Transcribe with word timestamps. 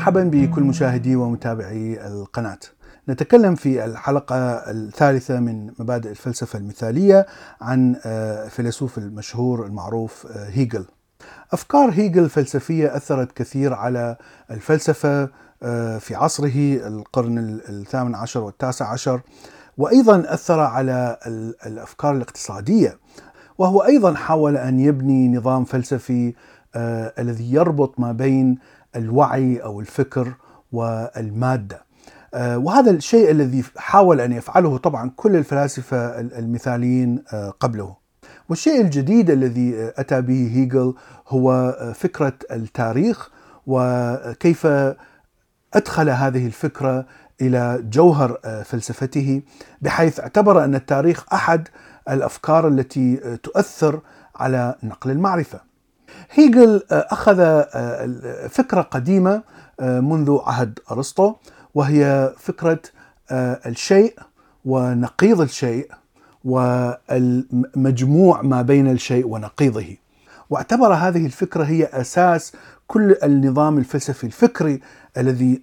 مرحبا 0.00 0.24
بكل 0.24 0.62
مشاهدي 0.62 1.16
ومتابعي 1.16 2.06
القناة. 2.06 2.58
نتكلم 3.08 3.54
في 3.54 3.84
الحلقة 3.84 4.36
الثالثة 4.54 5.40
من 5.40 5.66
مبادئ 5.78 6.10
الفلسفة 6.10 6.58
المثالية 6.58 7.26
عن 7.60 7.96
الفيلسوف 8.06 8.98
المشهور 8.98 9.66
المعروف 9.66 10.26
هيجل. 10.26 10.84
أفكار 11.52 11.90
هيجل 11.90 12.28
فلسفية 12.28 12.96
أثرت 12.96 13.32
كثير 13.32 13.74
على 13.74 14.16
الفلسفة 14.50 15.24
في 15.98 16.14
عصره 16.14 16.86
القرن 16.86 17.38
الثامن 17.68 18.14
عشر 18.14 18.40
والتاسع 18.40 18.92
عشر 18.92 19.20
وأيضا 19.78 20.34
أثر 20.34 20.60
على 20.60 21.18
الأفكار 21.66 22.16
الاقتصادية 22.16 22.98
وهو 23.58 23.80
أيضا 23.84 24.14
حاول 24.14 24.56
أن 24.56 24.80
يبني 24.80 25.28
نظام 25.36 25.64
فلسفي 25.64 26.34
الذي 27.18 27.52
يربط 27.52 28.00
ما 28.00 28.12
بين 28.12 28.58
الوعي 28.96 29.62
أو 29.62 29.80
الفكر 29.80 30.34
والمادة. 30.72 31.84
وهذا 32.34 32.90
الشيء 32.90 33.30
الذي 33.30 33.64
حاول 33.76 34.20
أن 34.20 34.32
يفعله 34.32 34.76
طبعا 34.78 35.10
كل 35.16 35.36
الفلاسفة 35.36 36.20
المثاليين 36.20 37.24
قبله. 37.60 37.96
والشيء 38.48 38.80
الجديد 38.80 39.30
الذي 39.30 39.92
أتى 39.96 40.20
به 40.20 40.50
هيجل 40.54 40.94
هو 41.28 41.76
فكرة 41.94 42.32
التاريخ 42.50 43.30
وكيف 43.66 44.66
أدخل 45.74 46.10
هذه 46.10 46.46
الفكرة 46.46 47.06
إلى 47.40 47.82
جوهر 47.82 48.38
فلسفته 48.64 49.42
بحيث 49.82 50.20
اعتبر 50.20 50.64
أن 50.64 50.74
التاريخ 50.74 51.24
أحد 51.32 51.68
الأفكار 52.10 52.68
التي 52.68 53.16
تؤثر 53.36 54.00
على 54.36 54.74
نقل 54.82 55.10
المعرفة. 55.10 55.69
هيجل 56.30 56.82
أخذ 56.90 57.62
فكرة 58.48 58.80
قديمة 58.80 59.42
منذ 59.80 60.38
عهد 60.46 60.78
أرسطو 60.90 61.34
وهي 61.74 62.32
فكرة 62.38 62.80
الشيء 63.66 64.18
ونقيض 64.64 65.40
الشيء 65.40 65.90
والمجموع 66.44 68.42
ما 68.42 68.62
بين 68.62 68.90
الشيء 68.90 69.26
ونقيضه. 69.26 69.96
واعتبر 70.50 70.94
هذه 70.94 71.26
الفكرة 71.26 71.64
هي 71.64 71.84
أساس 71.84 72.52
كل 72.86 73.16
النظام 73.22 73.78
الفلسفي 73.78 74.24
الفكري 74.24 74.80
الذي 75.16 75.62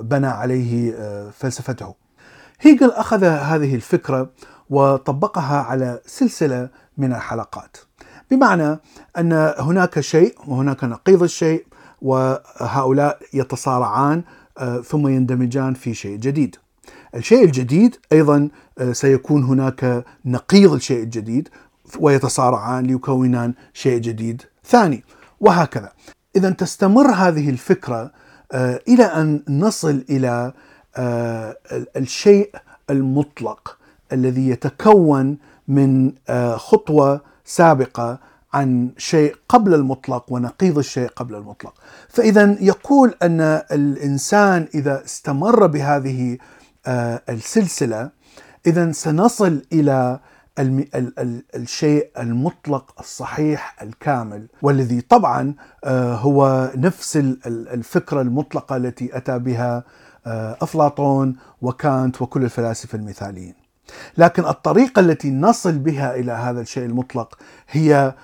بنى 0.00 0.26
عليه 0.26 0.94
فلسفته. 1.30 1.94
هيجل 2.60 2.90
أخذ 2.90 3.24
هذه 3.24 3.74
الفكرة 3.74 4.30
وطبقها 4.70 5.62
على 5.62 6.00
سلسلة 6.06 6.68
من 6.98 7.12
الحلقات. 7.12 7.76
بمعنى 8.32 8.78
أن 9.18 9.54
هناك 9.58 10.00
شيء 10.00 10.34
وهناك 10.46 10.84
نقيض 10.84 11.22
الشيء 11.22 11.66
وهؤلاء 12.02 13.18
يتصارعان 13.34 14.22
ثم 14.84 15.08
يندمجان 15.08 15.74
في 15.74 15.94
شيء 15.94 16.16
جديد. 16.16 16.56
الشيء 17.14 17.44
الجديد 17.44 17.96
أيضا 18.12 18.48
سيكون 18.92 19.44
هناك 19.44 20.04
نقيض 20.24 20.72
الشيء 20.72 21.02
الجديد 21.02 21.48
ويتصارعان 22.00 22.84
ليكونان 22.84 23.54
شيء 23.72 23.98
جديد 23.98 24.42
ثاني 24.64 25.04
وهكذا. 25.40 25.92
اذا 26.36 26.50
تستمر 26.50 27.10
هذه 27.10 27.50
الفكرة 27.50 28.12
إلى 28.88 29.04
أن 29.04 29.42
نصل 29.48 30.04
إلى 30.10 30.52
الشيء 31.96 32.50
المطلق 32.90 33.78
الذي 34.12 34.48
يتكون 34.48 35.38
من 35.68 36.12
خطوة 36.56 37.31
سابقة 37.44 38.18
عن 38.54 38.90
شيء 38.96 39.36
قبل 39.48 39.74
المطلق 39.74 40.32
ونقيض 40.32 40.78
الشيء 40.78 41.08
قبل 41.08 41.34
المطلق. 41.34 41.74
فإذا 42.08 42.56
يقول 42.60 43.14
أن 43.22 43.40
الإنسان 43.72 44.68
إذا 44.74 45.04
استمر 45.04 45.66
بهذه 45.66 46.38
السلسلة 47.28 48.10
إذا 48.66 48.92
سنصل 48.92 49.62
إلى 49.72 50.20
الشيء 51.54 52.10
المطلق 52.18 52.94
الصحيح 53.00 53.82
الكامل 53.82 54.48
والذي 54.62 55.00
طبعا 55.00 55.54
هو 56.24 56.70
نفس 56.76 57.16
الفكرة 57.46 58.20
المطلقة 58.22 58.76
التي 58.76 59.16
أتى 59.16 59.38
بها 59.38 59.84
أفلاطون 60.62 61.36
وكانت 61.62 62.22
وكل 62.22 62.44
الفلاسفة 62.44 62.98
المثاليين. 62.98 63.54
لكن 64.18 64.44
الطريقة 64.44 65.00
التي 65.00 65.30
نصل 65.30 65.78
بها 65.78 66.14
إلى 66.16 66.32
هذا 66.32 66.60
الشيء 66.60 66.84
المطلق 66.84 67.38
هي 67.70 68.14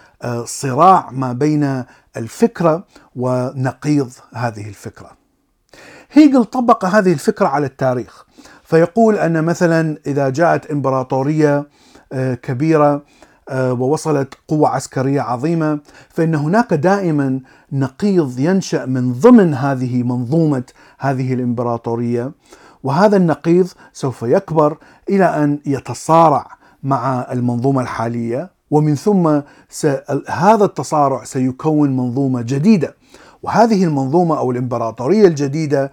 صراع 0.44 1.10
ما 1.10 1.32
بين 1.32 1.84
الفكرة 2.16 2.84
ونقيض 3.16 4.10
هذه 4.34 4.68
الفكرة. 4.68 5.10
هيجل 6.12 6.44
طبق 6.44 6.84
هذه 6.84 7.12
الفكرة 7.12 7.46
على 7.46 7.66
التاريخ 7.66 8.24
فيقول 8.64 9.14
أن 9.18 9.44
مثلا 9.44 9.98
إذا 10.06 10.28
جاءت 10.28 10.70
إمبراطورية 10.70 11.66
كبيرة 12.42 13.02
ووصلت 13.52 14.34
قوة 14.48 14.68
عسكرية 14.68 15.20
عظيمة 15.20 15.80
فإن 16.08 16.34
هناك 16.34 16.74
دائما 16.74 17.40
نقيض 17.72 18.38
ينشأ 18.38 18.86
من 18.86 19.12
ضمن 19.12 19.54
هذه 19.54 20.02
منظومة 20.02 20.62
هذه 20.98 21.34
الإمبراطورية 21.34 22.32
وهذا 22.82 23.16
النقيض 23.16 23.68
سوف 23.92 24.22
يكبر 24.22 24.78
إلى 25.08 25.24
أن 25.24 25.60
يتصارع 25.66 26.46
مع 26.82 27.26
المنظومة 27.32 27.82
الحالية 27.82 28.50
ومن 28.70 28.94
ثم 28.94 29.40
هذا 30.28 30.64
التصارع 30.64 31.24
سيكون 31.24 31.96
منظومة 31.96 32.42
جديدة 32.42 32.94
وهذه 33.42 33.84
المنظومة 33.84 34.38
أو 34.38 34.50
الإمبراطورية 34.50 35.26
الجديدة 35.26 35.92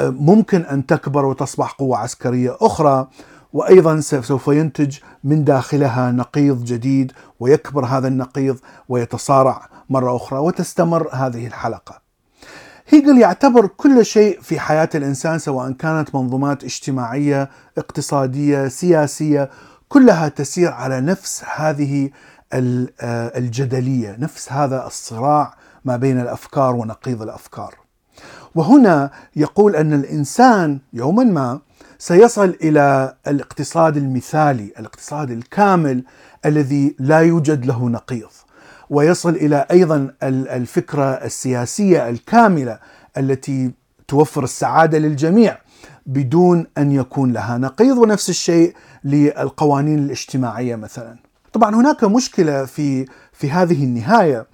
ممكن 0.00 0.60
أن 0.60 0.86
تكبر 0.86 1.24
وتصبح 1.24 1.72
قوة 1.72 1.98
عسكرية 1.98 2.56
أخرى 2.60 3.08
وأيضا 3.52 4.00
سوف 4.00 4.48
ينتج 4.48 4.98
من 5.24 5.44
داخلها 5.44 6.10
نقيض 6.12 6.64
جديد 6.64 7.12
ويكبر 7.40 7.84
هذا 7.84 8.08
النقيض 8.08 8.58
ويتصارع 8.88 9.68
مرة 9.90 10.16
أخرى 10.16 10.38
وتستمر 10.38 11.08
هذه 11.12 11.46
الحلقة. 11.46 12.09
هيجل 12.92 13.18
يعتبر 13.18 13.66
كل 13.66 14.04
شيء 14.04 14.40
في 14.40 14.60
حياة 14.60 14.88
الإنسان 14.94 15.38
سواء 15.38 15.72
كانت 15.72 16.14
منظومات 16.14 16.64
اجتماعية 16.64 17.50
اقتصادية 17.78 18.68
سياسية 18.68 19.50
كلها 19.88 20.28
تسير 20.28 20.72
على 20.72 21.00
نفس 21.00 21.44
هذه 21.56 22.10
الجدلية 23.36 24.16
نفس 24.18 24.52
هذا 24.52 24.86
الصراع 24.86 25.54
ما 25.84 25.96
بين 25.96 26.20
الأفكار 26.20 26.74
ونقيض 26.74 27.22
الأفكار. 27.22 27.74
وهنا 28.54 29.10
يقول 29.36 29.76
أن 29.76 29.92
الإنسان 29.92 30.78
يوما 30.92 31.24
ما 31.24 31.60
سيصل 31.98 32.56
إلى 32.62 33.14
الاقتصاد 33.26 33.96
المثالي 33.96 34.72
الاقتصاد 34.78 35.30
الكامل 35.30 36.04
الذي 36.46 36.96
لا 36.98 37.18
يوجد 37.18 37.66
له 37.66 37.88
نقيض. 37.88 38.30
ويصل 38.90 39.30
إلى 39.30 39.66
أيضا 39.70 40.14
الفكرة 40.22 41.04
السياسية 41.04 42.08
الكاملة 42.08 42.78
التي 43.18 43.70
توفر 44.08 44.44
السعادة 44.44 44.98
للجميع 44.98 45.58
بدون 46.06 46.66
أن 46.78 46.92
يكون 46.92 47.32
لها 47.32 47.58
نقيض 47.58 47.98
ونفس 47.98 48.28
الشيء 48.30 48.74
للقوانين 49.04 49.98
الاجتماعية 49.98 50.76
مثلا. 50.76 51.16
طبعا 51.52 51.74
هناك 51.74 52.04
مشكلة 52.04 52.64
في 52.64 53.06
في 53.32 53.50
هذه 53.50 53.84
النهاية 53.84 54.46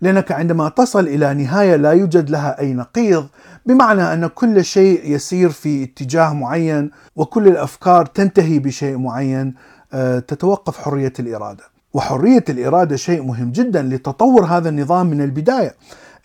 لأنك 0.00 0.32
عندما 0.32 0.68
تصل 0.68 1.08
إلى 1.08 1.34
نهاية 1.34 1.76
لا 1.76 1.90
يوجد 1.92 2.30
لها 2.30 2.60
أي 2.60 2.72
نقيض 2.72 3.26
بمعنى 3.66 4.02
أن 4.02 4.26
كل 4.26 4.64
شيء 4.64 5.10
يسير 5.12 5.50
في 5.50 5.84
اتجاه 5.84 6.34
معين 6.34 6.90
وكل 7.16 7.48
الأفكار 7.48 8.06
تنتهي 8.06 8.58
بشيء 8.58 8.98
معين 8.98 9.54
تتوقف 10.28 10.78
حرية 10.78 11.12
الإرادة. 11.20 11.73
وحرية 11.94 12.44
الإرادة 12.48 12.96
شيء 12.96 13.22
مهم 13.22 13.52
جدا 13.52 13.82
لتطور 13.82 14.44
هذا 14.44 14.68
النظام 14.68 15.06
من 15.06 15.22
البداية. 15.22 15.74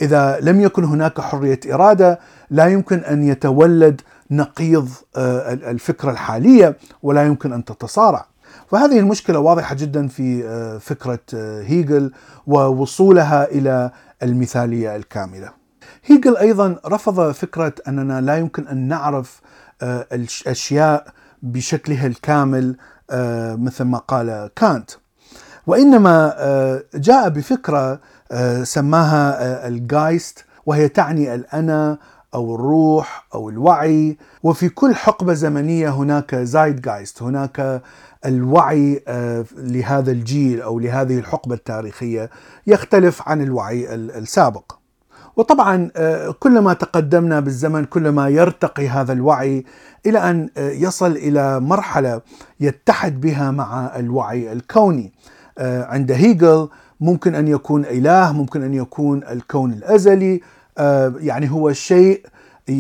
إذا 0.02 0.40
لم 0.42 0.62
يكن 0.62 0.84
هناك 0.84 1.22
حرية 1.22 1.60
إرادة 1.74 2.20
لا 2.50 2.68
يمكن 2.68 3.00
أن 3.00 3.24
يتولد 3.24 4.02
نقيض 4.32 4.90
الفكرة 5.18 6.12
الحالية 6.12 6.78
ولا 7.04 7.26
يمكن 7.26 7.54
أن 7.54 7.66
تتصارع. 7.66 8.26
فهذه 8.72 9.00
المشكلة 9.00 9.40
واضحة 9.40 9.76
جدا 9.76 10.08
في 10.08 10.44
فكرة 10.82 11.20
هيجل 11.62 12.12
ووصولها 12.48 13.52
إلى 13.52 13.92
المثالية 14.24 14.96
الكاملة. 14.96 15.50
هيجل 16.06 16.38
أيضا 16.38 16.80
رفض 16.86 17.32
فكرة 17.32 17.74
أننا 17.88 18.22
لا 18.22 18.38
يمكن 18.38 18.68
أن 18.68 18.88
نعرف 18.88 19.42
الاشياء 19.84 21.08
بشكلها 21.44 22.08
الكامل 22.08 22.76
مثل 23.64 23.84
ما 23.84 23.98
قال 23.98 24.50
كانت. 24.56 24.92
وإنما 25.70 26.34
جاء 26.96 27.30
بفكرة 27.30 28.00
سماها 28.64 29.68
الجايست 29.68 30.46
وهي 30.66 30.88
تعني 30.88 31.36
الأنا 31.36 31.98
أو 32.34 32.56
الروح 32.56 33.28
أو 33.36 33.50
الوعي 33.50 34.18
وفي 34.44 34.70
كل 34.70 34.96
حقبة 34.96 35.34
زمنية 35.34 35.90
هناك 35.90 36.36
زايد 36.36 36.82
جايست 36.82 37.22
هناك 37.24 37.82
الوعي 38.26 39.04
لهذا 39.58 40.12
الجيل 40.12 40.62
أو 40.62 40.80
لهذه 40.80 41.20
الحقبة 41.20 41.56
التاريخية 41.56 42.30
يختلف 42.68 43.30
عن 43.30 43.42
الوعي 43.42 43.94
السابق 43.96 44.72
وطبعا 45.36 45.90
كلما 46.40 46.74
تقدمنا 46.74 47.40
بالزمن 47.40 47.86
كلما 47.86 48.30
يرتقي 48.30 48.88
هذا 48.90 49.14
الوعي 49.14 49.66
إلى 50.06 50.20
أن 50.30 50.50
يصل 50.58 51.12
إلى 51.12 51.60
مرحلة 51.60 52.22
يتحد 52.60 53.22
بها 53.22 53.52
مع 53.52 53.92
الوعي 53.96 54.52
الكوني. 54.52 55.14
عند 55.60 56.12
هيجل 56.12 56.70
ممكن 57.00 57.36
أن 57.36 57.48
يكون 57.48 57.86
إله، 57.86 58.32
ممكن 58.32 58.64
أن 58.64 58.74
يكون 58.74 59.24
الكون 59.24 59.74
الأزلي، 59.74 60.42
يعني 61.20 61.52
هو 61.52 61.74
شيء 61.74 62.26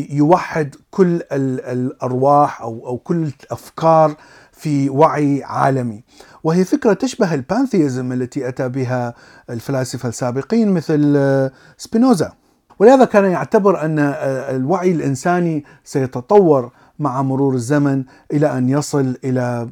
يوحد 0.10 0.76
كل 0.92 1.22
الأرواح 1.32 2.62
أو 2.62 2.88
أو 2.88 2.98
كل 2.98 3.32
الأفكار 3.44 4.16
في 4.52 4.90
وعي 4.90 5.44
عالمي. 5.44 6.04
وهي 6.44 6.66
فكرة 6.66 6.94
تشبه 6.94 7.34
ال 7.34 7.41
pantheism 7.41 8.12
التي 8.12 8.48
أتى 8.48 8.70
بها 8.70 9.14
الفلاسفة 9.50 10.10
السابقين 10.10 10.72
مثل 10.72 11.50
سبينوزا. 11.78 12.32
ولهذا 12.80 13.06
كان 13.06 13.26
يعتبر 13.26 13.86
أن 13.86 14.00
الوعي 14.56 14.92
الإنساني 14.92 15.66
سيتطور 15.84 16.72
مع 17.00 17.22
مرور 17.22 17.56
الزمن 17.56 18.04
إلى 18.34 18.58
أن 18.58 18.70
يصل 18.70 19.18
إلى 19.24 19.70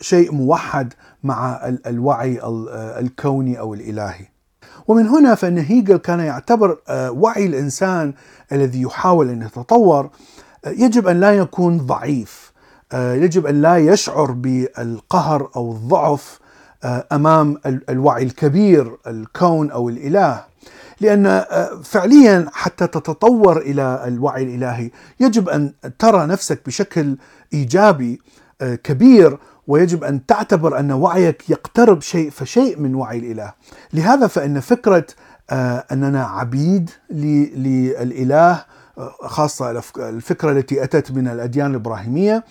شيء 0.00 0.32
موحد 0.32 0.92
مع 1.22 1.60
الوعي 1.86 2.40
الكوني 2.98 3.58
أو 3.58 3.74
الإلهي. 3.74 4.26
ومن 4.88 5.06
هنا 5.06 5.34
فإن 5.34 5.58
هيجل 5.58 5.96
كان 5.96 6.20
يعتبر 6.20 6.78
وعي 6.90 7.46
الإنسان 7.46 8.14
الذي 8.52 8.82
يحاول 8.82 9.30
أن 9.30 9.42
يتطور 9.42 10.10
يجب 10.66 11.08
أن 11.08 11.20
لا 11.20 11.32
يكون 11.32 11.78
ضعيف، 11.78 12.52
يجب 12.94 13.46
أن 13.46 13.62
لا 13.62 13.76
يشعر 13.76 14.32
بالقهر 14.32 15.50
أو 15.56 15.72
الضعف 15.72 16.38
أمام 17.12 17.60
الوعي 17.66 18.22
الكبير 18.22 18.96
الكون 19.06 19.70
أو 19.70 19.88
الإله. 19.88 20.44
لأن 21.00 21.44
فعليا 21.82 22.46
حتى 22.52 22.86
تتطور 22.86 23.58
إلى 23.58 24.04
الوعي 24.06 24.42
الإلهي 24.42 24.90
يجب 25.20 25.48
أن 25.48 25.72
ترى 25.98 26.26
نفسك 26.26 26.66
بشكل 26.66 27.16
إيجابي 27.52 28.20
كبير 28.60 29.38
ويجب 29.66 30.04
أن 30.04 30.26
تعتبر 30.26 30.78
أن 30.78 30.92
وعيك 30.92 31.50
يقترب 31.50 32.00
شيء 32.02 32.30
فشيء 32.30 32.78
من 32.78 32.94
وعي 32.94 33.18
الإله. 33.18 33.52
لهذا 33.92 34.26
فإن 34.26 34.60
فكرة 34.60 35.06
أننا 35.92 36.24
عبيد 36.24 36.90
للإله 37.10 38.64
خاصة 39.24 39.82
الفكرة 39.96 40.50
التي 40.50 40.84
أتت 40.84 41.12
من 41.12 41.28
الأديان 41.28 41.70
الإبراهيمية 41.70 42.44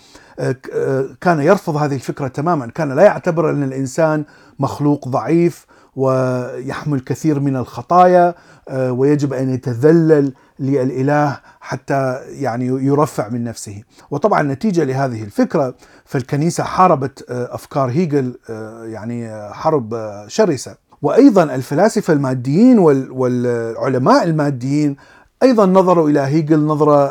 كان 1.22 1.40
يرفض 1.40 1.78
هذه 1.78 1.96
الفكرة 1.96 2.28
تماما، 2.28 2.68
كان 2.68 2.92
لا 2.92 3.04
يعتبر 3.04 3.50
أن 3.50 3.64
الإنسان 3.64 4.24
مخلوق 4.60 5.08
ضعيف 5.08 5.66
ويحمل 5.96 7.00
كثير 7.00 7.40
من 7.40 7.56
الخطايا 7.56 8.36
ويجب 8.72 9.34
أن 9.34 9.50
يتذلل 9.50 10.34
للإله 10.64 11.40
حتى 11.62 12.20
يعني 12.30 12.66
يرفع 12.66 13.30
من 13.30 13.44
نفسه. 13.44 13.84
وطبعا 14.12 14.44
نتيجة 14.44 14.84
لهذه 14.84 15.24
الفكرة 15.24 15.76
فالكنيسة 16.06 16.64
حاربت 16.64 17.26
أفكار 17.30 17.90
هيجل 17.90 18.38
يعني 18.84 19.52
حرب 19.54 19.96
شرسة. 20.28 20.76
وأيضا 21.02 21.44
الفلاسفة 21.44 22.14
الماديين 22.14 22.80
والعلماء 22.80 24.24
الماديين 24.24 24.96
أيضا 25.44 25.66
نظروا 25.66 26.10
إلى 26.10 26.20
هيجل 26.20 26.60
نظرة 26.60 27.06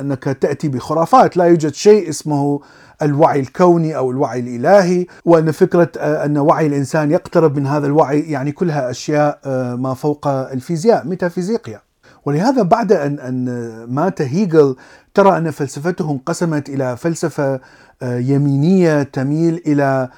أنك 0.00 0.24
تأتي 0.24 0.68
بخرافات. 0.68 1.36
لا 1.36 1.44
يوجد 1.44 1.74
شيء 1.74 2.08
اسمه 2.08 2.60
الوعي 3.02 3.40
الكوني 3.40 3.96
أو 3.96 4.10
الوعي 4.10 4.40
الإلهي. 4.40 5.06
وأن 5.24 5.50
فكرة 5.50 5.90
أن 5.98 6.38
وعي 6.38 6.66
الإنسان 6.66 7.10
يقترب 7.10 7.56
من 7.56 7.66
هذا 7.66 7.86
الوعي 7.86 8.20
يعني 8.20 8.52
كلها 8.52 8.90
أشياء 8.90 9.40
ما 9.76 9.94
فوق 9.94 10.28
الفيزياء 10.28 11.06
ميتافيزيقيا. 11.06 11.80
ولهذا 12.24 12.62
بعد 12.62 12.92
ان 12.92 13.18
أن 13.18 13.44
مات 13.88 14.22
هيجل 14.22 14.76
ترى 15.14 15.38
أن 15.38 15.50
فلسفته 15.50 16.10
انقسمت 16.10 16.68
إلى 16.68 16.96
فلسفة 16.96 17.60
يمينية 18.02 19.02
تميل 19.02 19.62
إلى 19.66 20.08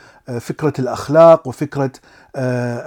فكرة 0.41 0.73
الأخلاق 0.79 1.49
وفكرة 1.49 1.91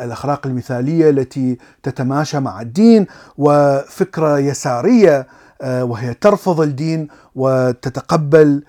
الأخلاق 0.04 0.48
المثالية 0.48 1.10
التي 1.10 1.58
تتماشى 1.84 2.40
مع 2.40 2.62
الدين 2.62 3.08
وفكرة 3.38 4.40
يسارية 4.40 5.28
وهي 5.64 6.14
ترفض 6.14 6.62
الدين 6.62 7.08
وتتقبل 7.36 8.64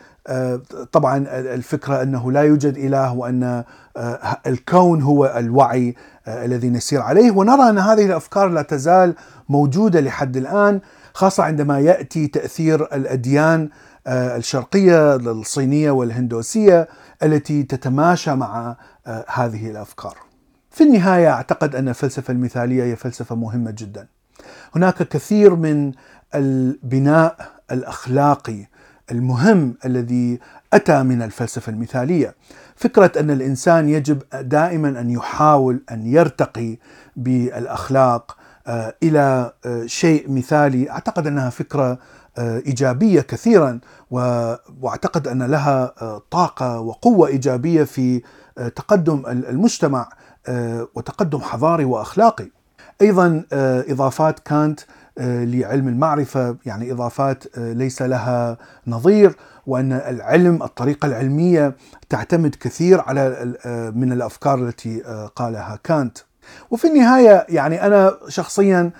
طبعا 0.92 1.26
الفكرة 1.30 2.02
أنه 2.02 2.32
لا 2.32 2.42
يوجد 2.42 2.76
إله 2.78 3.14
وأن 3.14 3.64
الكون 4.46 5.02
هو 5.02 5.34
الوعي 5.36 5.94
الذي 6.28 6.70
نسير 6.70 7.00
عليه 7.00 7.30
ونرى 7.30 7.70
أن 7.70 7.78
هذه 7.78 8.06
الأفكار 8.06 8.48
لا 8.48 8.62
تزال 8.62 9.14
موجودة 9.48 10.00
لحد 10.00 10.36
الآن 10.36 10.80
خاصة 11.14 11.42
عندما 11.42 11.80
يأتي 11.80 12.26
تأثير 12.26 12.82
الأديان 12.82 13.68
الشرقية 14.08 15.16
الصينية 15.16 15.90
والهندوسية 15.90 16.88
التي 17.22 17.62
تتماشى 17.62 18.34
مع 18.34 18.76
هذه 19.28 19.70
الأفكار. 19.70 20.16
في 20.70 20.84
النهاية 20.84 21.30
أعتقد 21.30 21.74
أن 21.74 21.88
الفلسفة 21.88 22.32
المثالية 22.32 22.84
هي 22.84 22.96
فلسفة 22.96 23.34
مهمة 23.34 23.70
جدا. 23.70 24.06
هناك 24.76 25.02
كثير 25.02 25.54
من 25.54 25.92
البناء 26.34 27.36
الأخلاقي 27.72 28.66
المهم 29.10 29.74
الذي 29.84 30.38
أتى 30.72 31.02
من 31.02 31.22
الفلسفة 31.22 31.70
المثالية 31.72 32.34
فكرة 32.76 33.12
أن 33.20 33.30
الإنسان 33.30 33.88
يجب 33.88 34.22
دائما 34.40 34.88
أن 35.00 35.10
يحاول 35.10 35.82
أن 35.90 36.06
يرتقي 36.06 36.76
بالأخلاق 37.16 38.36
إلى 39.02 39.52
شيء 39.86 40.30
مثالي 40.32 40.90
أعتقد 40.90 41.26
أنها 41.26 41.50
فكرة 41.50 41.98
إيجابية 42.38 43.20
كثيرا 43.20 43.80
وأعتقد 44.80 45.28
أن 45.28 45.42
لها 45.42 45.94
طاقة 46.30 46.80
وقوة 46.80 47.28
إيجابية 47.28 47.84
في 47.84 48.22
تقدم 48.56 49.22
المجتمع 49.26 50.08
وتقدم 50.94 51.38
حضاري 51.38 51.84
وأخلاقي. 51.84 52.48
أيضا 53.02 53.44
إضافات 53.88 54.38
كانت 54.38 54.80
لعلم 55.18 55.88
المعرفة 55.88 56.56
يعني 56.66 56.92
إضافات 56.92 57.44
ليس 57.58 58.02
لها 58.02 58.58
نظير 58.86 59.36
وأن 59.66 59.92
العلم 59.92 60.62
الطريقة 60.62 61.06
العلمية 61.06 61.76
تعتمد 62.08 62.54
كثير 62.60 63.00
على 63.00 63.54
من 63.94 64.12
الأفكار 64.12 64.58
التي 64.58 65.00
قالها 65.36 65.78
كانت. 65.84 66.18
وفي 66.70 66.86
النهاية 66.86 67.46
يعني 67.48 67.86
أنا 67.86 68.14
شخصيا 68.28 68.90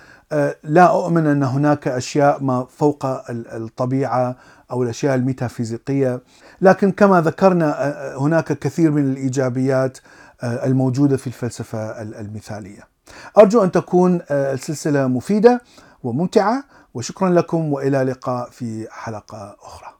لا 0.63 0.83
أؤمن 0.89 1.27
أن 1.27 1.43
هناك 1.43 1.87
أشياء 1.87 2.43
ما 2.43 2.65
فوق 2.69 3.05
الطبيعة 3.29 4.35
أو 4.71 4.83
الأشياء 4.83 5.15
الميتافيزيقية، 5.15 6.21
لكن 6.61 6.91
كما 6.91 7.21
ذكرنا 7.21 7.95
هناك 8.17 8.59
كثير 8.59 8.91
من 8.91 9.11
الإيجابيات 9.11 9.97
الموجودة 10.43 11.17
في 11.17 11.27
الفلسفة 11.27 12.01
المثالية. 12.01 12.81
أرجو 13.37 13.63
أن 13.63 13.71
تكون 13.71 14.21
السلسلة 14.31 15.07
مفيدة 15.07 15.61
وممتعة 16.03 16.63
وشكرا 16.93 17.29
لكم 17.29 17.73
وإلى 17.73 18.03
لقاء 18.03 18.49
في 18.49 18.87
حلقة 18.91 19.57
أخرى. 19.61 19.98